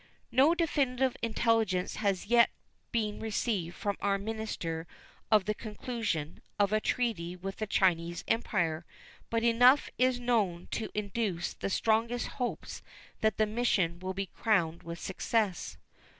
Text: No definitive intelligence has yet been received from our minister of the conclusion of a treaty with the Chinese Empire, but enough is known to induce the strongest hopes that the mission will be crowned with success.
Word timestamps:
No 0.31 0.55
definitive 0.55 1.15
intelligence 1.21 1.97
has 1.97 2.25
yet 2.25 2.49
been 2.91 3.19
received 3.19 3.75
from 3.75 3.97
our 4.01 4.17
minister 4.17 4.87
of 5.29 5.45
the 5.45 5.53
conclusion 5.53 6.41
of 6.57 6.73
a 6.73 6.81
treaty 6.81 7.35
with 7.35 7.57
the 7.57 7.67
Chinese 7.67 8.23
Empire, 8.27 8.83
but 9.29 9.43
enough 9.43 9.91
is 9.99 10.19
known 10.19 10.67
to 10.71 10.89
induce 10.95 11.53
the 11.53 11.69
strongest 11.69 12.25
hopes 12.39 12.81
that 13.19 13.37
the 13.37 13.45
mission 13.45 13.99
will 13.99 14.15
be 14.15 14.25
crowned 14.25 14.81
with 14.81 14.97
success. 14.99 15.77